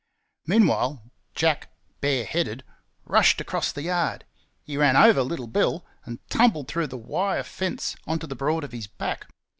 [0.47, 1.03] Meanwhile,
[1.35, 1.69] Jack,
[1.99, 2.63] bare headed,
[3.05, 4.25] rushed across the yard.
[4.63, 8.63] He ran over little Bill, and tumbled through the wire fence on to the broad
[8.63, 9.27] of his back.